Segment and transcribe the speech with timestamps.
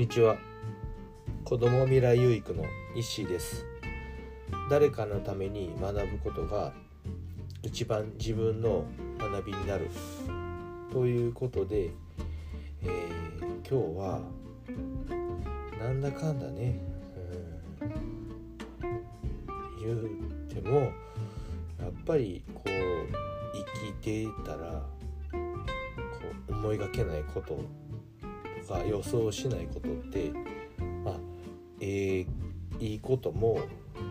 [0.00, 0.38] にちは。
[1.44, 2.64] 子ども未来有育の
[2.96, 3.66] 石井です。
[4.70, 6.72] 誰かのために学ぶことが
[7.62, 8.86] 一番自分の
[9.18, 9.90] 学びになる。
[10.90, 11.90] ということで、
[12.82, 14.22] えー、今日は
[15.78, 16.80] なんだかんだね、
[17.82, 17.84] う
[18.86, 20.08] ん、言う
[20.48, 20.90] てもや
[21.90, 22.68] っぱりこう
[23.74, 24.82] 生きてたら
[25.30, 25.38] こ
[26.48, 27.60] う思いがけないこと
[28.70, 30.30] か予想しないことって
[31.04, 31.14] まあ
[31.80, 32.26] えー、
[32.78, 33.58] いいことも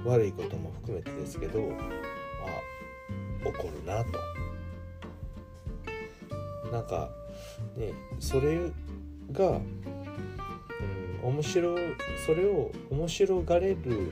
[0.05, 4.20] 悪いことも含めてですけど、まあ、起こるなと。
[6.72, 7.09] なんか
[7.76, 8.59] ねそれ
[9.31, 9.64] が、うん、
[11.23, 11.76] 面白
[12.26, 14.12] それを面白がれる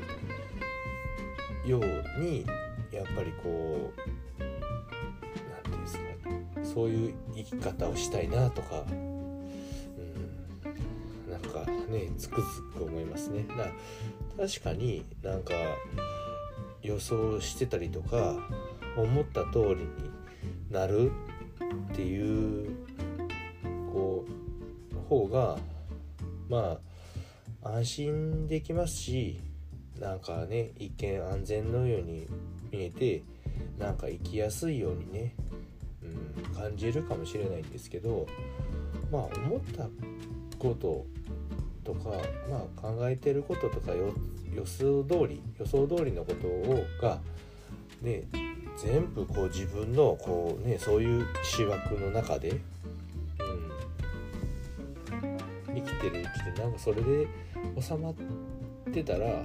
[1.65, 2.45] ように
[2.91, 8.83] やっぱりこう何て言うんですかねそういう生き方をしたいなとか、
[11.41, 13.45] なんかねつくづく思いますね。
[14.37, 15.53] だ確かになんか
[16.81, 18.35] 予想してたりとか
[18.95, 19.87] 思った通りに
[20.69, 21.11] なる
[21.91, 22.69] っていう
[23.91, 25.57] こう方が
[26.49, 26.77] ま
[27.63, 29.39] あ安心できますし
[29.99, 32.27] なんかね一見安全のように
[32.71, 33.23] 見えて
[33.77, 35.35] なんか生きやすいようにね、
[36.03, 38.27] うん、感じるかもしれないんですけど
[39.11, 39.87] まあ思った
[40.59, 41.05] こと
[41.87, 42.09] とか、
[42.49, 47.19] まあ、考えてることとか予想通り予想通りのことをが
[48.01, 48.23] ね
[48.75, 51.25] 全部こう自分のこうねそういう
[51.59, 52.61] 思惑の中で、うん、
[55.75, 57.27] 生きてるうちでなんかそれで
[57.79, 58.13] 収まっ
[58.93, 59.41] てたら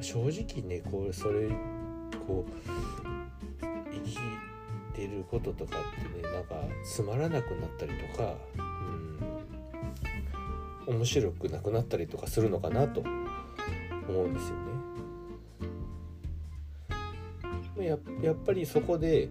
[0.00, 1.48] 正直ねこうそれ
[2.26, 2.52] こう
[3.92, 4.18] 生き
[4.92, 8.34] てることとかってねなんかつまらなくなったりとか、
[10.86, 14.62] 面白くなくなったりとかするのかなと思うんですよね。
[17.86, 19.28] ややっぱりそこで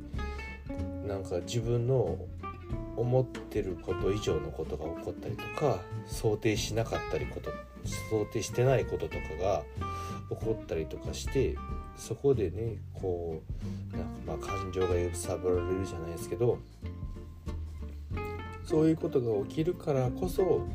[1.08, 2.18] なんか自分の
[2.98, 7.52] 思ってること以上のことが起こったりとか想定しなかったりこと
[8.10, 9.64] 想定してないこととかが
[10.30, 11.56] 起こったりとかして
[11.96, 13.42] そこでねこ
[13.94, 16.60] うなんかまあ感情が揺さぶられるじゃないですけど
[18.66, 20.66] そういうことが起きるからこそ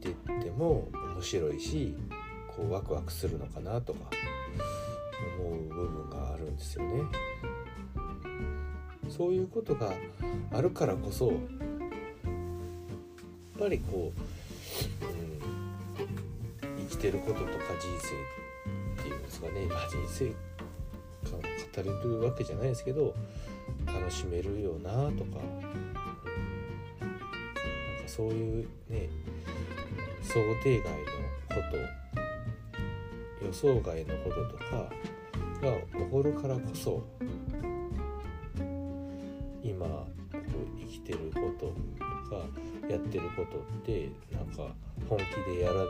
[0.00, 1.94] てっても面白いし
[2.48, 4.10] こうワクワクするのかなとか
[5.40, 7.04] 思う部分があるんですよね。
[9.08, 9.92] そういうことが
[10.52, 11.36] あるからこそやっ
[13.58, 14.12] ぱりこ
[15.02, 18.14] う、うん、生きてることとか人生
[19.00, 20.32] っていうんですかね、まあ、人生
[21.28, 23.14] 観を語れるわけじゃないですけど
[23.86, 25.38] 楽しめるよなとか、うん、なんか
[28.06, 29.08] そういうね
[30.28, 30.98] 想定外の
[31.48, 31.54] こ
[33.40, 34.90] と予想外のこととか
[35.62, 35.72] が
[36.04, 37.02] 起こるからこそ
[39.62, 40.06] 今
[40.78, 41.72] 生きてることと
[42.28, 42.44] か
[42.90, 44.74] やってることってなんか
[45.08, 45.22] 本気
[45.56, 45.86] でやらな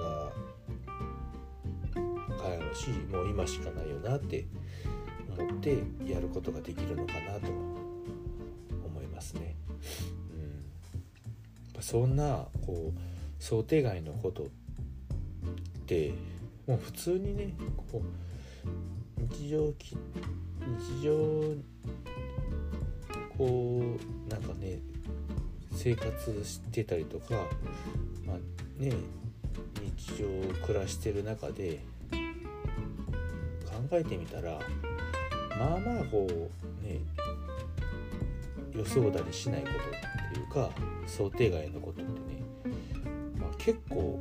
[2.41, 4.47] かやろしもう今しかないよなって
[5.37, 7.51] 思ってやることができるのかなと
[8.87, 9.57] 思いますね。
[11.75, 14.47] うん、そんなこう想定外のことっ
[15.87, 16.13] て
[16.67, 17.55] もう普通にね
[17.91, 21.13] こう日常き日常
[23.37, 23.97] こ
[24.29, 24.79] うなんかね
[25.73, 27.35] 生活してたりとか
[28.27, 28.93] まあね
[29.97, 30.27] 日常
[30.67, 34.59] 暮らしてる中で考えてみたら
[35.59, 37.01] まあまあこうね
[38.75, 40.71] 予想だにしないことっていうか
[41.07, 42.05] 想定外のことっ、
[43.59, 44.19] 結構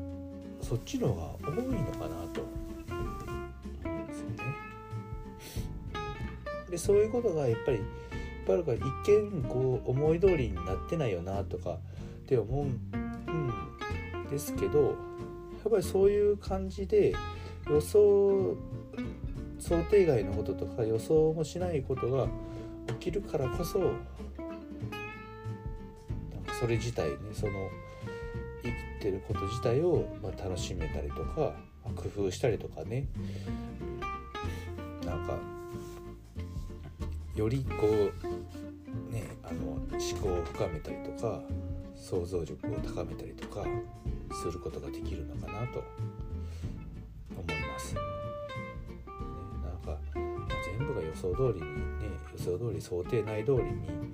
[0.61, 2.41] そっちの方が多いのかなと。
[2.41, 2.67] 思うん
[6.69, 7.83] でそういうことがやっぱりいっ
[8.45, 11.77] ぱいあるか一見こう思い通りになってないよなとかっ
[12.27, 14.91] て思うんですけどや
[15.69, 17.13] っぱりそういう感じで
[17.69, 18.55] 予想
[19.59, 22.27] 想定外のこととか予想もしないことが
[22.87, 23.91] 起きるからこそなん
[26.45, 27.69] かそれ自体ねその
[28.67, 31.53] 生きてること自体を、まあ、楽しめたりとか、
[31.85, 33.05] まあ、工夫したりとかね
[35.05, 35.37] なんか
[37.35, 39.81] よりこうねあの思
[40.21, 41.41] 考を深めたりとか
[41.95, 43.63] 想像力を高めたりとか
[44.41, 45.83] することができるのかなと
[47.35, 47.95] 思います。
[47.95, 48.01] ね、
[49.63, 50.47] なんか、まあ、
[50.77, 54.07] 全部が予想通りにね予想通り想定内通りに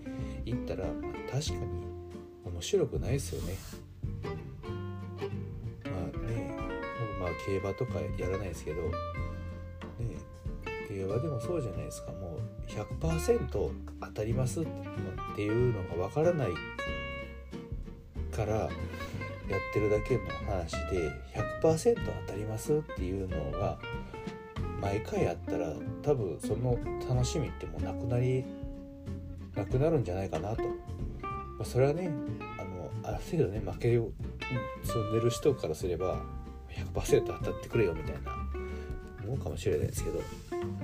[0.45, 1.83] いったら、まあ、確かに
[2.45, 3.55] 面白くないですよね。
[7.23, 8.91] まあ競馬とかやらないですけど、ね、
[10.89, 12.11] 競馬でもそうじゃないですか。
[12.11, 13.71] もう100%
[14.01, 14.65] 当たりますっ
[15.35, 16.49] ていうのが分からない
[18.35, 18.69] からやっ
[19.73, 21.11] てるだけの話で
[21.61, 21.95] 100%
[22.27, 23.77] 当たりますっていうのが
[24.81, 26.77] 毎回やったら多分その
[27.07, 28.43] 楽しみってもうなくなり
[29.55, 30.69] なくなるんじゃないかなと、ま
[31.61, 32.09] あ、それはね
[32.59, 34.11] あのある程度ね負けを
[34.83, 36.21] 積んでる人からすれば
[36.93, 38.43] 100%当たってくれよみたいな。
[39.23, 40.21] 思うかもしれないですけど。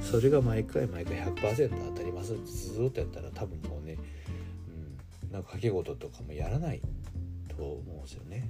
[0.02, 3.98] それが毎回毎回100%当たりますってずっとやったら多分もうね、
[5.26, 6.82] うん、なんか掛け事とかもやらない
[7.56, 8.50] と思うんですよね。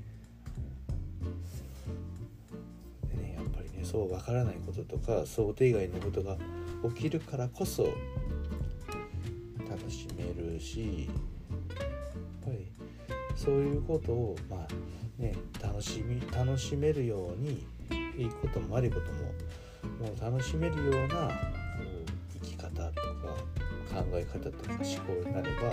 [3.15, 6.37] でねやっぱりねそう分からないこととか想定外のことが
[6.95, 7.83] 起きるからこそ
[9.69, 11.77] 楽しめるしやっ
[12.45, 12.67] ぱり
[13.35, 14.67] そういうことをまあ
[15.19, 17.65] ね楽しみ楽しめるように
[18.17, 19.19] いいことも悪いことも
[19.99, 21.33] もう楽しめるようなこ
[22.33, 22.89] う生き方とか
[23.93, 25.71] 考え方とか思考になれば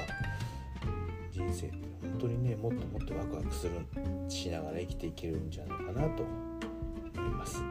[1.33, 3.73] 人生って本当にねもっともっとワクワクする
[4.29, 7.67] しながら生きていけるんじゃないかなと思いますね。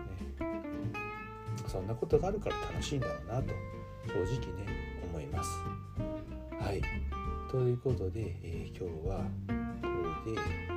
[1.68, 3.54] そんなことがあるから楽しいんだろうなと
[4.07, 4.66] 正直ね
[5.10, 5.50] 思います。
[6.62, 6.81] はい
[7.51, 10.75] ということで、えー、今日はこれで、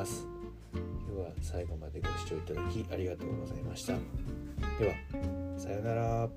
[0.00, 0.26] ます。
[0.72, 0.82] 今
[1.14, 3.92] 日は最後までご視聴いただきありがとうございました。
[3.92, 3.98] で
[4.88, 4.94] は
[5.58, 6.30] さようなら。